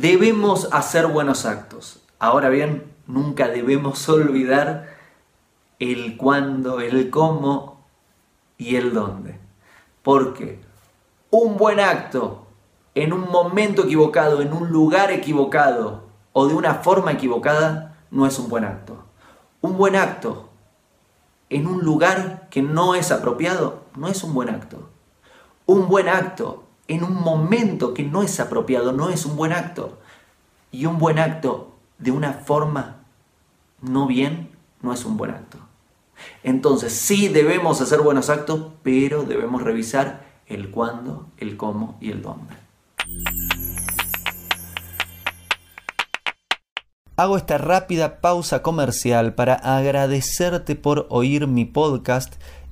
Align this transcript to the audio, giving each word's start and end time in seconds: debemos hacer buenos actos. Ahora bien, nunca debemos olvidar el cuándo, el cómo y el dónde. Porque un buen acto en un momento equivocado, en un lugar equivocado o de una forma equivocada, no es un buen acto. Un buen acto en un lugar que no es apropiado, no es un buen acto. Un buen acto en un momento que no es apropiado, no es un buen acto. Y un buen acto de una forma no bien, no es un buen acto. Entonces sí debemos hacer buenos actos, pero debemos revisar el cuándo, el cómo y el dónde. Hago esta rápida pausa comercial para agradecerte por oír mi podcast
debemos 0.00 0.68
hacer 0.72 1.06
buenos 1.06 1.44
actos. 1.44 2.00
Ahora 2.18 2.48
bien, 2.48 2.90
nunca 3.06 3.48
debemos 3.48 4.08
olvidar 4.08 4.88
el 5.78 6.16
cuándo, 6.16 6.80
el 6.80 7.10
cómo 7.10 7.84
y 8.56 8.76
el 8.76 8.94
dónde. 8.94 9.38
Porque 10.02 10.60
un 11.30 11.56
buen 11.58 11.80
acto 11.80 12.46
en 12.94 13.12
un 13.12 13.30
momento 13.30 13.84
equivocado, 13.84 14.40
en 14.40 14.52
un 14.52 14.70
lugar 14.70 15.10
equivocado 15.10 16.04
o 16.32 16.46
de 16.46 16.54
una 16.54 16.74
forma 16.74 17.12
equivocada, 17.12 17.96
no 18.10 18.26
es 18.26 18.38
un 18.38 18.48
buen 18.48 18.64
acto. 18.64 18.96
Un 19.60 19.76
buen 19.76 19.96
acto 19.96 20.48
en 21.50 21.66
un 21.66 21.84
lugar 21.84 22.48
que 22.50 22.62
no 22.62 22.94
es 22.94 23.12
apropiado, 23.12 23.82
no 23.96 24.08
es 24.08 24.24
un 24.24 24.32
buen 24.32 24.48
acto. 24.48 24.88
Un 25.66 25.88
buen 25.88 26.08
acto 26.08 26.64
en 26.90 27.04
un 27.04 27.14
momento 27.14 27.94
que 27.94 28.02
no 28.02 28.24
es 28.24 28.40
apropiado, 28.40 28.90
no 28.90 29.10
es 29.10 29.24
un 29.24 29.36
buen 29.36 29.52
acto. 29.52 30.00
Y 30.72 30.86
un 30.86 30.98
buen 30.98 31.20
acto 31.20 31.76
de 31.98 32.10
una 32.10 32.32
forma 32.32 32.96
no 33.80 34.08
bien, 34.08 34.50
no 34.82 34.92
es 34.92 35.04
un 35.04 35.16
buen 35.16 35.30
acto. 35.30 35.58
Entonces 36.42 36.92
sí 36.92 37.28
debemos 37.28 37.80
hacer 37.80 38.00
buenos 38.00 38.28
actos, 38.28 38.72
pero 38.82 39.22
debemos 39.22 39.62
revisar 39.62 40.26
el 40.48 40.72
cuándo, 40.72 41.28
el 41.36 41.56
cómo 41.56 41.96
y 42.00 42.10
el 42.10 42.22
dónde. 42.22 42.56
Hago 47.14 47.36
esta 47.36 47.56
rápida 47.56 48.20
pausa 48.20 48.62
comercial 48.62 49.34
para 49.34 49.54
agradecerte 49.54 50.74
por 50.74 51.06
oír 51.08 51.46
mi 51.46 51.66
podcast 51.66 52.34